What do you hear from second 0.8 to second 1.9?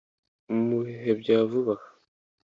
bihe bya vuba aha